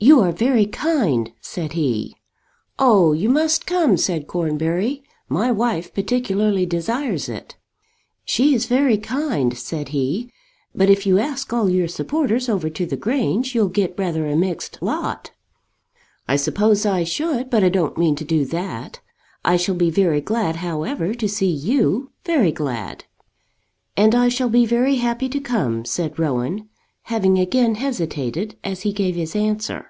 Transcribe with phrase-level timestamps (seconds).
[0.00, 2.14] "You are very kind," said he.
[2.78, 3.12] "Oh!
[3.12, 5.02] you must come," said Cornbury.
[5.28, 7.56] "My wife particularly desires it."
[8.24, 10.30] "She is very kind," said he.
[10.72, 14.36] "But if you ask all your supporters over to the Grange you'll get rather a
[14.36, 15.32] mixed lot."
[16.28, 19.00] "I suppose I should; but I don't mean to do that.
[19.44, 23.06] I shall be very glad, however, to see you; very glad."
[23.96, 26.68] "And I shall be very happy to come," said Rowan,
[27.02, 29.86] having again hesitated as he gave his answer.